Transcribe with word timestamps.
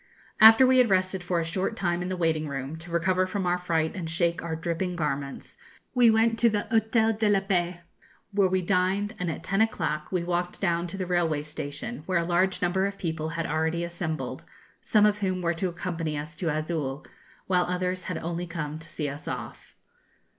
After 0.39 0.65
we 0.65 0.79
had 0.79 0.89
rested 0.89 1.21
for 1.21 1.39
a 1.39 1.43
short 1.45 1.75
time 1.75 2.01
in 2.01 2.07
the 2.09 2.17
waiting 2.17 2.47
room, 2.47 2.75
to 2.77 2.89
recover 2.89 3.27
from 3.27 3.45
our 3.45 3.59
fright 3.59 3.93
and 3.93 4.09
shake 4.09 4.41
our 4.41 4.55
dripping 4.55 4.95
garments, 4.95 5.57
we 5.93 6.09
went 6.09 6.39
to 6.39 6.49
the 6.49 6.65
Hôtel 6.71 7.19
de 7.19 7.29
la 7.29 7.39
Paix, 7.39 7.77
where 8.31 8.47
we 8.47 8.63
dined, 8.63 9.13
and 9.19 9.29
at 9.29 9.43
ten 9.43 9.61
o'clock 9.61 10.11
we 10.11 10.23
walked 10.23 10.59
down 10.59 10.87
to 10.87 10.97
the 10.97 11.05
railway 11.05 11.43
station, 11.43 12.01
where 12.07 12.17
a 12.17 12.25
large 12.25 12.63
number 12.63 12.87
of 12.87 12.97
people 12.97 13.29
had 13.29 13.45
already 13.45 13.83
assembled, 13.83 14.43
some 14.81 15.05
of 15.05 15.19
whom 15.19 15.39
were 15.43 15.53
to 15.53 15.67
accompany 15.69 16.17
us 16.17 16.35
to 16.35 16.49
Azul, 16.49 17.05
while 17.45 17.65
others 17.65 18.05
had 18.05 18.17
only 18.17 18.47
come 18.47 18.79
to 18.79 18.89
see 18.89 19.07
us 19.07 19.27
off. 19.27 19.75